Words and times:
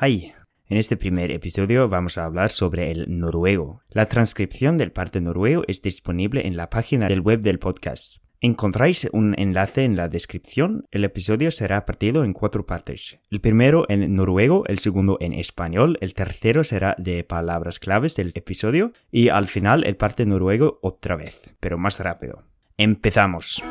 Hi, 0.00 0.32
en 0.66 0.76
este 0.76 0.96
primer 0.96 1.30
episodio 1.30 1.88
vamos 1.88 2.18
a 2.18 2.24
hablar 2.24 2.50
sobre 2.50 2.90
el 2.90 3.20
noruego. 3.20 3.80
La 3.90 4.06
transcripción 4.06 4.76
del 4.76 4.90
parte 4.90 5.20
noruego 5.20 5.62
es 5.68 5.82
disponible 5.82 6.48
en 6.48 6.56
la 6.56 6.68
página 6.68 7.06
del 7.06 7.20
web 7.20 7.42
del 7.42 7.60
podcast. 7.60 8.16
Encontráis 8.40 9.08
un 9.12 9.36
enlace 9.38 9.84
en 9.84 9.94
la 9.94 10.08
descripción. 10.08 10.88
El 10.90 11.04
episodio 11.04 11.52
será 11.52 11.86
partido 11.86 12.24
en 12.24 12.32
cuatro 12.32 12.66
partes. 12.66 13.20
El 13.30 13.40
primero 13.40 13.86
en 13.88 14.16
noruego, 14.16 14.64
el 14.66 14.80
segundo 14.80 15.16
en 15.20 15.32
español, 15.32 15.96
el 16.00 16.14
tercero 16.14 16.64
será 16.64 16.96
de 16.98 17.22
palabras 17.22 17.78
claves 17.78 18.16
del 18.16 18.32
episodio 18.34 18.92
y 19.12 19.28
al 19.28 19.46
final 19.46 19.84
el 19.84 19.94
parte 19.94 20.26
noruego 20.26 20.80
otra 20.82 21.14
vez, 21.14 21.54
pero 21.60 21.78
más 21.78 22.00
rápido. 22.00 22.42
Empezamos. 22.76 23.62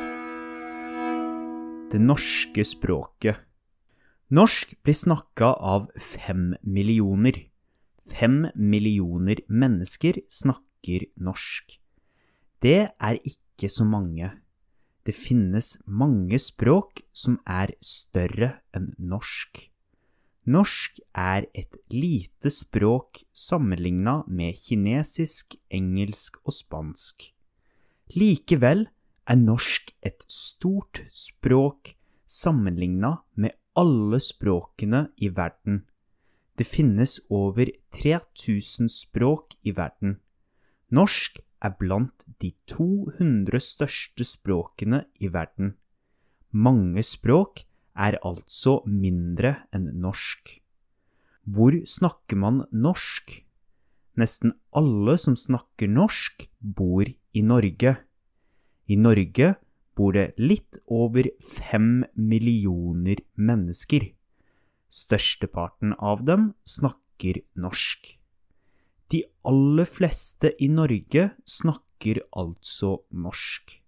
Det 1.92 2.00
norske. 2.00 2.64
Norsk 4.34 4.72
blir 4.82 4.96
snakka 4.98 5.46
av 5.62 5.92
fem 6.02 6.56
millioner. 6.66 7.36
Fem 8.10 8.48
millioner 8.56 9.44
mennesker 9.46 10.24
snakker 10.26 11.06
norsk. 11.22 11.76
Det 12.66 12.80
er 12.90 13.20
ikke 13.30 13.70
så 13.70 13.86
mange. 13.86 14.32
Det 15.06 15.14
finnes 15.14 15.76
mange 15.86 16.42
språk 16.42 17.04
som 17.14 17.38
er 17.46 17.76
større 17.78 18.56
enn 18.74 18.96
norsk. 18.98 19.68
Norsk 20.50 20.98
er 21.14 21.46
et 21.54 21.78
lite 21.94 22.50
språk 22.50 23.22
sammenligna 23.38 24.24
med 24.26 24.58
kinesisk, 24.58 25.60
engelsk 25.70 26.42
og 26.42 26.58
spansk. 26.58 27.30
Likevel 28.18 28.88
er 29.30 29.38
norsk 29.46 29.94
et 30.02 30.26
stort 30.26 31.06
språk 31.14 32.00
sammenligna 32.26 33.20
med 33.38 33.54
alle 33.76 34.20
språkene 34.22 35.08
i 35.18 35.30
verden. 35.30 35.84
Det 36.58 36.68
finnes 36.70 37.18
over 37.30 37.72
3000 37.96 38.90
språk 38.90 39.56
i 39.66 39.74
verden. 39.74 40.20
Norsk 40.94 41.40
er 41.64 41.74
blant 41.80 42.26
de 42.42 42.52
200 42.70 43.60
største 43.64 44.26
språkene 44.28 45.06
i 45.20 45.32
verden. 45.34 45.74
Mange 46.52 47.02
språk 47.02 47.64
er 47.98 48.20
altså 48.22 48.82
mindre 48.86 49.56
enn 49.74 49.90
norsk. 50.04 50.60
Hvor 51.44 51.74
snakker 51.90 52.38
man 52.38 52.64
norsk? 52.72 53.40
Nesten 54.16 54.54
alle 54.70 55.18
som 55.18 55.36
snakker 55.36 55.90
norsk, 55.90 56.46
bor 56.62 57.08
i 57.10 57.42
Norge. 57.42 57.98
I 58.86 58.96
Norge 58.96 59.56
bor 59.98 60.16
det 60.16 60.34
litt 60.42 60.80
over 60.90 61.28
fem 61.42 62.04
millioner 62.16 63.22
mennesker. 63.36 64.10
Størsteparten 64.90 65.96
av 65.98 66.26
dem 66.26 66.52
snakker 66.66 67.42
norsk. 67.58 68.18
De 69.14 69.24
aller 69.46 69.86
fleste 69.86 70.54
i 70.58 70.70
Norge 70.72 71.30
snakker 71.46 72.24
altså 72.34 73.04
norsk. 73.14 73.80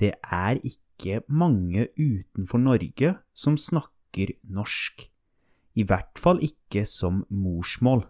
Det 0.00 0.12
er 0.20 0.60
ikke 0.60 1.22
mange 1.28 1.88
utenfor 1.96 2.60
Norge 2.60 3.14
som 3.32 3.56
snakker 3.56 4.34
norsk. 4.44 5.08
I 5.74 5.82
hvert 5.88 6.20
fall 6.20 6.42
ikke 6.44 6.84
som 6.86 7.24
morsmål. 7.30 8.04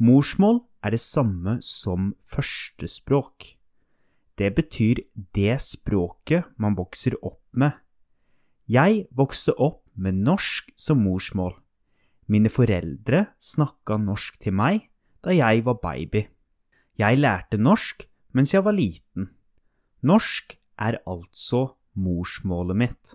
Morsmål 0.00 0.62
er 0.82 0.96
det 0.96 1.02
samme 1.04 1.58
som 1.62 2.14
førstespråk. 2.26 3.59
Det 4.40 4.54
betyr 4.56 5.02
det 5.36 5.58
språket 5.60 6.46
man 6.56 6.72
vokser 6.78 7.12
opp 7.20 7.44
med. 7.52 7.74
Jeg 8.64 9.02
vokste 9.12 9.52
opp 9.52 9.82
med 9.92 10.16
norsk 10.24 10.70
som 10.80 11.02
morsmål. 11.04 11.52
Mine 12.30 12.48
foreldre 12.48 13.26
snakka 13.36 13.98
norsk 14.00 14.38
til 14.40 14.54
meg 14.56 14.86
da 15.20 15.34
jeg 15.36 15.64
var 15.66 15.76
baby. 15.82 16.22
Jeg 16.96 17.18
lærte 17.20 17.58
norsk 17.60 18.06
mens 18.32 18.54
jeg 18.54 18.64
var 18.64 18.72
liten. 18.72 19.28
Norsk 20.00 20.54
er 20.80 20.96
altså 21.04 21.74
morsmålet 21.92 22.78
mitt. 22.80 23.12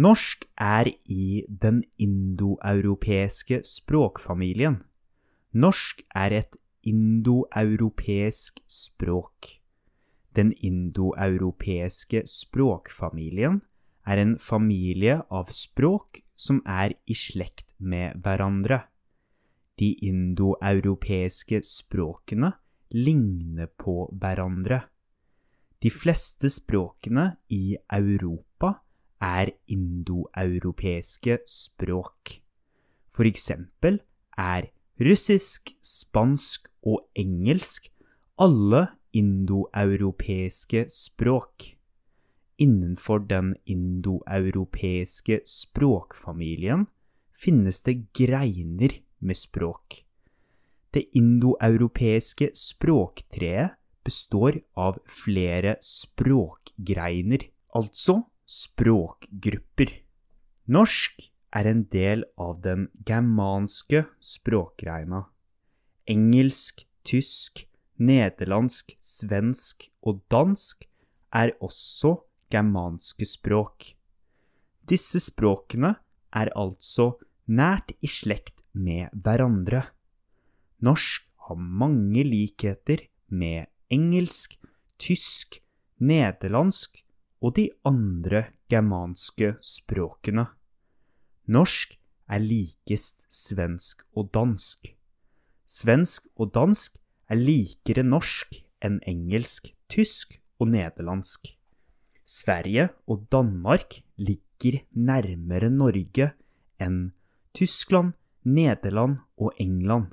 Norsk 0.00 0.46
er 0.56 0.88
i 1.04 1.44
den 1.48 1.82
indoeuropeiske 2.00 3.60
språkfamilien. 3.68 4.80
Norsk 5.52 6.00
er 6.16 6.38
et 6.40 6.56
indoeuropeisk 6.82 8.64
språk. 8.64 9.63
Den 10.34 10.50
indoeuropeiske 10.58 12.24
språkfamilien 12.26 13.60
er 14.04 14.20
en 14.20 14.34
familie 14.38 15.20
av 15.30 15.52
språk 15.54 16.24
som 16.36 16.60
er 16.66 16.96
i 17.06 17.14
slekt 17.16 17.72
med 17.78 18.18
hverandre. 18.24 18.82
De 19.78 19.92
indoeuropeiske 20.06 21.62
språkene 21.66 22.52
ligner 22.94 23.70
på 23.78 24.08
hverandre. 24.10 24.84
De 25.82 25.90
fleste 25.90 26.50
språkene 26.50 27.34
i 27.52 27.76
Europa 27.92 28.74
er 29.22 29.54
indoeuropeiske 29.70 31.40
språk. 31.48 32.38
For 33.14 33.26
eksempel 33.28 34.00
er 34.38 34.70
russisk, 35.00 35.74
spansk 35.82 36.68
og 36.82 37.06
engelsk 37.18 37.90
alle 38.40 38.86
indoeuropeiske 39.14 40.86
språk. 40.90 41.70
Innenfor 42.58 43.24
den 43.30 43.54
indoeuropeiske 43.64 45.40
språkfamilien 45.48 46.86
finnes 47.34 47.82
det 47.86 48.12
greiner 48.14 48.98
med 49.18 49.38
språk. 49.38 50.04
Det 50.94 51.08
indoeuropeiske 51.18 52.52
språktreet 52.54 53.74
består 54.04 54.60
av 54.78 55.00
flere 55.08 55.76
språkgreiner, 55.82 57.48
altså 57.74 58.20
språkgrupper. 58.46 59.90
Norsk 60.70 61.30
er 61.54 61.70
en 61.70 61.84
del 61.90 62.24
av 62.38 62.60
den 62.62 62.88
germanske 63.06 64.04
språkgreina. 64.22 65.24
Engelsk, 66.10 66.84
tysk, 67.06 67.64
nederlandsk, 68.00 68.96
svensk 69.00 69.88
og 70.02 70.22
dansk 70.30 70.86
er 71.34 71.54
også 71.62 72.16
germanske 72.50 73.26
språk. 73.26 73.94
Disse 74.88 75.20
språkene 75.22 75.94
er 76.34 76.50
altså 76.58 77.14
nært 77.46 77.94
i 78.02 78.10
slekt 78.10 78.64
med 78.72 79.12
hverandre. 79.12 79.84
Norsk 80.84 81.26
har 81.48 81.56
mange 81.56 82.24
likheter 82.26 83.06
med 83.28 83.66
engelsk, 83.92 84.58
tysk, 84.98 85.60
nederlandsk 86.00 87.02
og 87.44 87.56
de 87.56 87.68
andre 87.84 88.46
germanske 88.70 89.54
språkene. 89.62 90.46
Norsk 91.46 91.98
er 92.28 92.40
likest 92.40 93.26
svensk 93.32 94.04
og 94.16 94.32
dansk. 94.34 94.88
Svensk 95.64 96.28
og 96.36 96.54
dansk 96.54 96.96
er 97.30 97.40
likere 97.40 98.04
norsk 98.04 98.56
enn 98.84 99.00
engelsk, 99.08 99.70
tysk 99.88 100.38
og 100.60 100.70
nederlandsk. 100.74 101.54
Sverige 102.24 102.88
og 103.06 103.26
Danmark 103.32 104.00
ligger 104.16 104.80
nærmere 104.92 105.70
Norge 105.70 106.30
enn 106.80 107.12
Tyskland, 107.54 108.14
Nederland 108.44 109.18
og 109.36 109.52
England. 109.60 110.12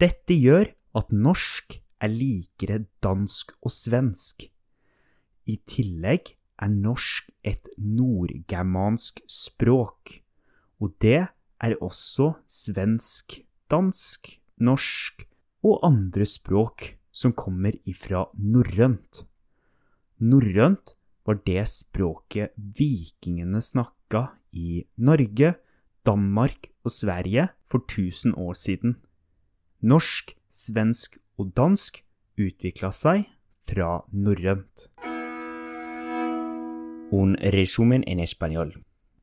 Dette 0.00 0.36
gjør 0.36 0.72
at 0.94 1.12
norsk 1.12 1.78
er 2.00 2.12
likere 2.12 2.84
dansk 3.02 3.54
og 3.62 3.72
svensk. 3.72 4.46
I 5.46 5.56
tillegg 5.68 6.34
er 6.60 6.70
norsk 6.72 7.30
et 7.44 7.68
nordgermansk 7.78 9.20
språk, 9.28 10.20
og 10.80 10.94
det 11.02 11.26
er 11.60 11.76
også 11.80 12.34
svensk, 12.48 13.40
dansk, 13.70 14.38
norsk 14.60 15.26
og 15.64 15.80
andre 15.86 16.26
språk 16.28 16.92
som 17.14 17.32
kommer 17.32 17.76
ifra 17.88 18.26
norrønt. 18.36 19.24
Norrønt 20.20 20.94
var 21.24 21.40
det 21.46 21.64
språket 21.72 22.52
vikingene 22.56 23.62
snakka 23.64 24.26
i 24.52 24.84
Norge, 24.96 25.54
Danmark 26.04 26.68
og 26.84 26.92
Sverige 26.92 27.48
for 27.64 27.80
1000 27.88 28.36
år 28.36 28.54
siden. 28.54 28.96
Norsk, 29.80 30.36
svensk 30.48 31.18
og 31.38 31.54
dansk 31.56 32.02
utvikla 32.38 32.92
seg 32.92 33.24
fra 33.64 34.04
norrønt. 34.12 34.88
Un 37.14 37.36
resumen 37.54 38.04
en 38.06 38.20
español. 38.20 38.74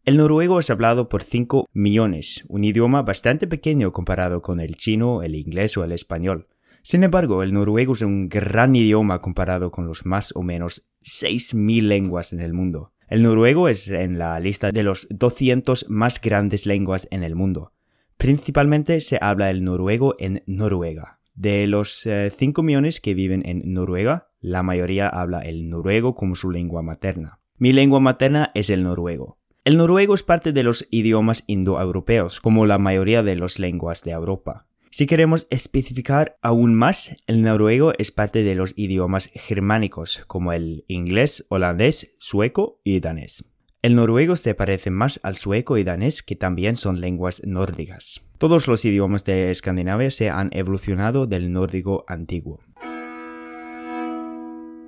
El 0.03 0.17
noruego 0.17 0.59
es 0.59 0.71
hablado 0.71 1.09
por 1.09 1.21
5 1.21 1.69
millones, 1.73 2.43
un 2.47 2.63
idioma 2.63 3.03
bastante 3.03 3.45
pequeño 3.45 3.93
comparado 3.93 4.41
con 4.41 4.59
el 4.59 4.75
chino, 4.75 5.21
el 5.21 5.35
inglés 5.35 5.77
o 5.77 5.83
el 5.83 5.91
español. 5.91 6.47
Sin 6.81 7.03
embargo, 7.03 7.43
el 7.43 7.53
noruego 7.53 7.93
es 7.93 8.01
un 8.01 8.27
gran 8.27 8.75
idioma 8.75 9.19
comparado 9.19 9.69
con 9.69 9.85
los 9.85 10.03
más 10.07 10.35
o 10.35 10.41
menos 10.41 10.89
6.000 11.03 11.83
lenguas 11.83 12.33
en 12.33 12.39
el 12.39 12.51
mundo. 12.51 12.93
El 13.09 13.21
noruego 13.21 13.69
es 13.69 13.89
en 13.89 14.17
la 14.17 14.39
lista 14.39 14.71
de 14.71 14.81
los 14.81 15.05
200 15.11 15.87
más 15.89 16.19
grandes 16.19 16.65
lenguas 16.65 17.07
en 17.11 17.21
el 17.21 17.35
mundo. 17.35 17.73
Principalmente 18.17 19.01
se 19.01 19.19
habla 19.21 19.51
el 19.51 19.63
noruego 19.63 20.15
en 20.17 20.41
Noruega. 20.47 21.19
De 21.35 21.67
los 21.67 22.07
5 22.35 22.63
millones 22.63 23.01
que 23.01 23.13
viven 23.13 23.43
en 23.45 23.61
Noruega, 23.71 24.29
la 24.39 24.63
mayoría 24.63 25.07
habla 25.09 25.41
el 25.41 25.69
noruego 25.69 26.15
como 26.15 26.35
su 26.35 26.49
lengua 26.49 26.81
materna. 26.81 27.39
Mi 27.57 27.71
lengua 27.71 27.99
materna 27.99 28.49
es 28.55 28.71
el 28.71 28.81
noruego. 28.81 29.40
El 29.63 29.77
noruego 29.77 30.15
es 30.15 30.23
parte 30.23 30.53
de 30.53 30.63
los 30.63 30.87
idiomas 30.89 31.43
indoeuropeos, 31.45 32.41
como 32.41 32.65
la 32.65 32.79
mayoría 32.79 33.21
de 33.21 33.35
las 33.35 33.59
lenguas 33.59 34.01
de 34.01 34.09
Europa. 34.09 34.65
Si 34.89 35.05
queremos 35.05 35.45
especificar 35.51 36.39
aún 36.41 36.73
más, 36.73 37.15
el 37.27 37.43
noruego 37.43 37.93
es 37.99 38.09
parte 38.09 38.41
de 38.41 38.55
los 38.55 38.73
idiomas 38.75 39.29
germánicos, 39.35 40.23
como 40.25 40.51
el 40.51 40.83
inglés, 40.87 41.45
holandés, 41.49 42.15
sueco 42.17 42.81
y 42.83 43.01
danés. 43.01 43.45
El 43.83 43.95
noruego 43.95 44.35
se 44.35 44.55
parece 44.55 44.89
más 44.89 45.19
al 45.21 45.37
sueco 45.37 45.77
y 45.77 45.83
danés, 45.83 46.23
que 46.23 46.35
también 46.35 46.75
son 46.75 46.99
lenguas 46.99 47.43
nórdicas. 47.45 48.21
Todos 48.39 48.67
los 48.67 48.83
idiomas 48.83 49.25
de 49.25 49.51
Escandinavia 49.51 50.09
se 50.09 50.31
han 50.31 50.49
evolucionado 50.53 51.27
del 51.27 51.53
nórdico 51.53 52.03
antiguo. 52.07 52.61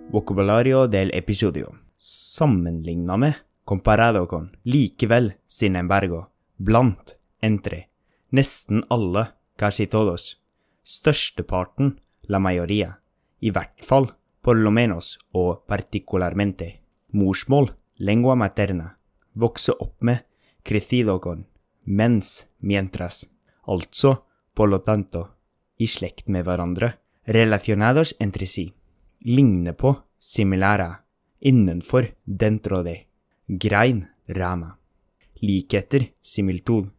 Vocabulario 0.09 0.87
del 0.87 1.11
episodio. 1.13 1.71
Sammenligna 1.97 3.17
med, 3.17 3.35
comparado 3.63 4.27
con. 4.27 4.57
Likevel, 4.63 5.39
sin 5.43 5.75
embargo. 5.75 6.31
Blant, 6.57 7.13
entre. 7.41 7.89
Nesten 8.29 8.83
alle, 8.89 9.33
casi 9.55 9.87
todos. 9.87 10.43
Størsteparten, 10.85 12.01
la 12.21 12.39
mayoría. 12.39 13.01
I 13.39 13.51
hvert 13.51 13.83
fall, 13.83 14.15
por 14.41 14.57
lo 14.57 14.71
menos, 14.71 15.19
og 15.31 15.65
particularmente. 15.67 16.83
Morsmål, 17.09 17.77
lengua 17.95 18.35
materna. 18.35 18.99
Vokse 19.33 19.73
opp 19.79 20.01
med, 20.01 20.25
crecido 20.63 21.19
con. 21.19 21.47
Mens, 21.83 22.51
mientras. 22.59 23.29
Altså, 23.65 24.25
por 24.53 24.69
lo 24.69 24.81
tanto. 24.81 25.35
I 25.77 25.87
slekt 25.87 26.27
med 26.27 26.45
hverandre. 26.45 26.99
Relacionados 27.25 28.15
entre 28.19 28.45
si 28.45 28.75
ligne 29.23 29.73
på, 29.73 30.03
similara, 30.17 31.05
innenfor, 31.39 32.15
dentro 32.23 32.83
de, 32.83 33.07
grein, 33.47 34.05
ræma. 34.27 34.77
Likheter, 35.41 36.05
similtud, 36.23 36.89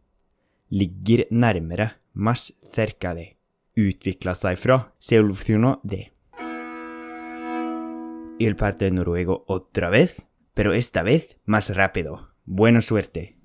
ligger 0.69 1.25
nærmere, 1.31 1.89
mas 2.13 2.51
cerca 2.73 3.13
de, 3.15 3.31
utvikla 3.77 4.35
seg 4.35 4.57
fra, 4.57 4.91
se 4.99 5.17
de. 5.83 6.11
Il 8.39 8.55
parte 8.55 8.91
noruego 8.91 9.45
otra 9.47 9.89
vez, 9.89 10.21
pero 10.53 10.73
esta 10.73 11.03
vez 11.03 11.37
más 11.45 11.69
rápido. 11.69 12.19
Buena 12.43 12.81
suerte. 12.81 13.35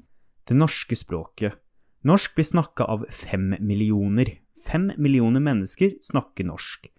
Det 0.45 0.55
norske 0.55 0.97
språket. 0.97 1.55
Norsk 2.03 2.35
blir 2.35 2.45
snakka 2.45 2.85
av 2.85 3.05
fem 3.11 3.55
millioner. 3.61 4.41
Fem 4.65 4.93
millioner 4.99 5.41
mennesker 5.41 5.95
snakker 6.03 6.45
norsk. 6.45 6.91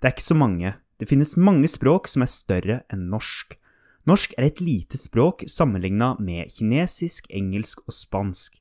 Det 0.00 0.08
er 0.08 0.14
ikke 0.14 0.22
så 0.22 0.34
mange, 0.34 0.74
det 1.00 1.08
finnes 1.08 1.36
mange 1.36 1.68
språk 1.68 2.08
som 2.08 2.22
er 2.22 2.30
større 2.30 2.76
enn 2.92 3.08
norsk. 3.12 3.56
Norsk 4.08 4.32
er 4.38 4.46
et 4.48 4.60
lite 4.64 4.96
språk 4.96 5.44
sammenligna 5.48 6.14
med 6.20 6.48
kinesisk, 6.54 7.26
engelsk 7.30 7.82
og 7.86 7.92
spansk. 7.92 8.56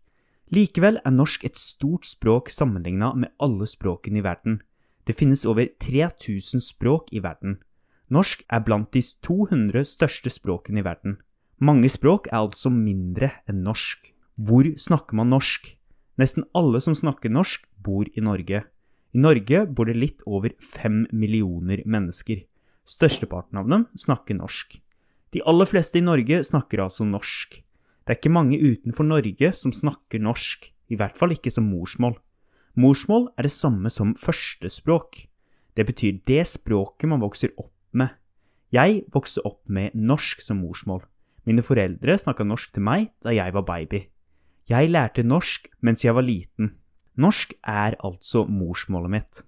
Likevel 0.52 1.00
er 1.06 1.14
norsk 1.14 1.46
et 1.46 1.58
stort 1.58 2.08
språk 2.10 2.50
sammenligna 2.52 3.14
med 3.16 3.32
alle 3.40 3.68
språkene 3.70 4.20
i 4.20 4.26
verden. 4.26 4.60
Det 5.08 5.16
finnes 5.16 5.46
over 5.46 5.70
3000 5.80 6.62
språk 6.62 7.14
i 7.14 7.22
verden. 7.24 7.60
Norsk 8.10 8.44
er 8.50 8.64
blant 8.66 8.92
de 8.92 9.04
200 9.24 9.86
største 9.86 10.30
språkene 10.34 10.82
i 10.82 10.86
verden. 10.86 11.20
Mange 11.62 11.90
språk 11.90 12.28
er 12.32 12.42
altså 12.42 12.72
mindre 12.74 13.32
enn 13.48 13.64
norsk. 13.64 14.12
Hvor 14.36 14.68
snakker 14.78 15.16
man 15.16 15.32
norsk? 15.32 15.76
Nesten 16.20 16.44
alle 16.56 16.82
som 16.84 16.98
snakker 16.98 17.32
norsk, 17.32 17.64
bor 17.80 18.10
i 18.12 18.22
Norge. 18.24 18.64
I 19.16 19.20
Norge 19.24 19.64
bor 19.68 19.88
det 19.88 19.96
litt 19.96 20.24
over 20.28 20.52
fem 20.60 21.06
millioner 21.12 21.86
mennesker. 21.86 22.44
Størsteparten 22.90 23.62
av 23.62 23.70
dem 23.70 23.86
snakker 23.96 24.36
norsk. 24.36 24.80
De 25.34 25.44
aller 25.46 25.70
fleste 25.70 26.00
i 26.00 26.06
Norge 26.06 26.42
snakker 26.46 26.82
altså 26.82 27.06
norsk. 27.06 27.60
Det 28.04 28.16
er 28.16 28.18
ikke 28.18 28.34
mange 28.34 28.58
utenfor 28.58 29.06
Norge 29.06 29.52
som 29.54 29.74
snakker 29.76 30.22
norsk, 30.24 30.72
i 30.90 30.98
hvert 30.98 31.18
fall 31.18 31.36
ikke 31.36 31.54
som 31.54 31.68
morsmål. 31.70 32.16
Morsmål 32.80 33.28
er 33.38 33.46
det 33.46 33.54
samme 33.54 33.92
som 33.94 34.16
førstespråk. 34.18 35.28
Det 35.78 35.86
betyr 35.86 36.22
det 36.26 36.48
språket 36.50 37.10
man 37.12 37.22
vokser 37.22 37.54
opp 37.58 37.76
med. 37.94 38.16
Jeg 38.74 39.04
vokste 39.14 39.44
opp 39.46 39.62
med 39.70 39.94
norsk 39.94 40.42
som 40.42 40.62
morsmål. 40.64 41.04
Mine 41.46 41.62
foreldre 41.66 42.18
snakka 42.18 42.46
norsk 42.46 42.74
til 42.74 42.86
meg 42.86 43.12
da 43.26 43.34
jeg 43.34 43.54
var 43.54 43.66
baby. 43.66 44.04
Jeg 44.70 44.90
lærte 44.90 45.26
norsk 45.26 45.70
mens 45.82 46.06
jeg 46.06 46.14
var 46.14 46.26
liten. 46.26 46.76
Norsk 47.18 47.56
er 47.66 47.98
altså 48.06 48.46
morsmålet 48.46 49.14
mitt. 49.14 49.42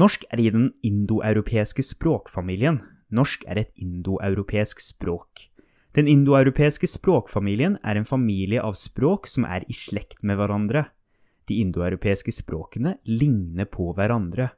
Norsk 0.00 0.24
er 0.30 0.40
i 0.40 0.50
den 0.52 0.70
indoeuropeiske 0.86 1.82
språkfamilien. 1.84 2.80
Norsk 3.10 3.44
er 3.50 3.58
et 3.58 3.72
indoeuropeisk 3.74 4.82
språk. 4.82 5.50
Den 5.96 6.06
indoeuropeiske 6.06 6.86
språkfamilien 6.86 7.76
er 7.82 7.98
en 7.98 8.06
familie 8.06 8.62
av 8.62 8.76
språk 8.78 9.26
som 9.26 9.44
er 9.44 9.66
i 9.66 9.74
slekt 9.74 10.22
med 10.22 10.38
hverandre. 10.38 10.84
De 11.50 11.58
indoeuropeiske 11.64 12.30
språkene 12.30 12.94
ligner 13.10 13.66
på 13.66 13.90
hverandre. 13.98 14.52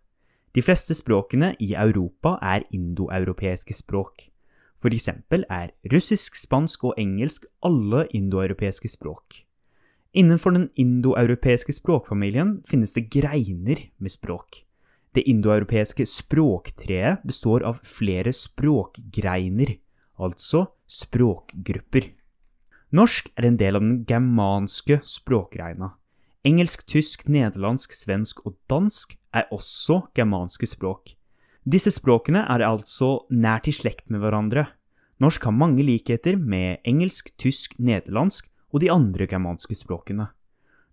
De 0.52 0.60
fleste 0.60 0.92
språkene 0.92 1.54
i 1.64 1.72
Europa 1.72 2.36
er 2.44 2.66
indoeuropeiske 2.76 3.72
språk. 3.72 4.28
For 4.82 4.92
eksempel 4.92 5.46
er 5.48 5.70
russisk, 5.92 6.36
spansk 6.36 6.84
og 6.90 6.98
engelsk 7.00 7.46
alle 7.64 8.04
indoeuropeiske 8.12 8.90
språk. 8.92 9.46
Innenfor 10.12 10.52
den 10.52 10.68
indoeuropeiske 10.76 11.72
språkfamilien 11.72 12.58
finnes 12.68 12.92
det 12.92 13.08
greiner 13.08 13.80
med 13.96 14.12
språk. 14.12 14.66
Det 15.12 15.26
indoeuropeiske 15.28 16.06
språktreet 16.08 17.20
består 17.28 17.66
av 17.68 17.82
flere 17.84 18.32
språkgreiner, 18.32 19.74
altså 20.16 20.66
språkgrupper. 20.88 22.06
Norsk 22.92 23.28
er 23.36 23.48
en 23.48 23.58
del 23.60 23.76
av 23.76 23.84
den 23.84 23.98
germanske 24.08 25.00
språkgreina. 25.04 25.94
Engelsk, 26.44 26.86
tysk, 26.88 27.28
nederlandsk, 27.28 27.92
svensk 27.94 28.40
og 28.48 28.56
dansk 28.72 29.14
er 29.36 29.52
også 29.54 30.00
germanske 30.16 30.66
språk. 30.68 31.14
Disse 31.62 31.92
språkene 31.94 32.42
er 32.50 32.64
altså 32.66 33.22
nært 33.30 33.68
i 33.70 33.76
slekt 33.76 34.08
med 34.10 34.24
hverandre. 34.24 34.66
Norsk 35.22 35.44
har 35.46 35.54
mange 35.54 35.84
likheter 35.86 36.36
med 36.40 36.80
engelsk, 36.88 37.30
tysk, 37.38 37.76
nederlandsk 37.78 38.48
og 38.72 38.82
de 38.82 38.90
andre 38.90 39.28
germanske 39.30 39.76
språkene. 39.78 40.32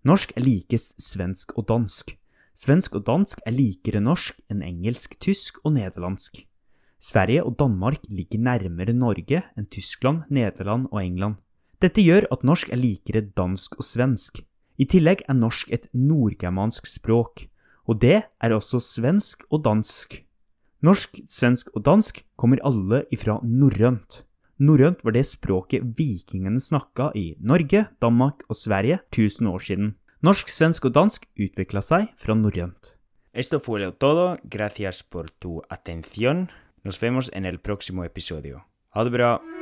Norsk 0.06 0.36
er 0.36 0.44
likest 0.46 1.00
svensk 1.02 1.56
og 1.58 1.66
dansk. 1.72 2.14
Svensk 2.60 2.98
og 2.98 3.06
dansk 3.06 3.40
er 3.48 3.54
likere 3.56 4.02
norsk 4.04 4.36
enn 4.52 4.60
engelsk, 4.60 5.14
tysk 5.22 5.62
og 5.64 5.78
nederlandsk. 5.78 6.42
Sverige 7.00 7.44
og 7.48 7.54
Danmark 7.56 8.02
ligger 8.12 8.42
nærmere 8.44 8.92
Norge 8.92 9.40
enn 9.56 9.68
Tyskland, 9.72 10.26
Nederland 10.28 10.90
og 10.90 11.00
England. 11.00 11.38
Dette 11.80 12.04
gjør 12.04 12.26
at 12.34 12.44
norsk 12.44 12.68
er 12.68 12.80
likere 12.82 13.22
dansk 13.24 13.78
og 13.80 13.86
svensk. 13.88 14.42
I 14.76 14.84
tillegg 14.84 15.22
er 15.24 15.38
norsk 15.38 15.72
et 15.72 15.86
nordgermansk 15.96 16.84
språk, 16.90 17.46
og 17.88 18.02
det 18.04 18.18
er 18.28 18.52
også 18.52 18.82
svensk 18.84 19.46
og 19.48 19.64
dansk. 19.64 20.18
Norsk, 20.84 21.22
svensk 21.28 21.72
og 21.72 21.86
dansk 21.88 22.20
kommer 22.36 22.60
alle 22.60 23.06
ifra 23.12 23.38
norrønt. 23.40 24.26
Norrønt 24.60 25.00
var 25.04 25.16
det 25.16 25.24
språket 25.24 25.96
vikingene 25.96 26.60
snakka 26.60 27.08
i 27.16 27.32
Norge, 27.40 27.86
Danmark 28.04 28.44
og 28.50 28.60
Sverige 28.60 29.00
1000 29.08 29.48
år 29.48 29.64
siden. 29.64 29.94
Norsk, 30.20 30.50
svensk 30.52 30.84
og 30.84 30.92
dansk 30.92 31.22
utvikla 31.40 31.80
seg 31.80 32.10
fra 32.20 32.34
norrønt. 32.36 32.98
Esto 33.32 33.56
fue 33.58 33.80
lo 33.80 33.94
todo. 33.94 34.36
Gracias 34.44 35.02
por 35.02 35.30
tu 35.30 35.62
atención. 35.70 36.50
Nos 36.84 37.00
vemos 37.00 37.30
en 37.32 37.46
el 37.46 37.58
próximo 37.58 38.04
episodio. 38.04 38.66
Ha 38.90 39.04
det 39.04 39.12
bra. 39.12 39.59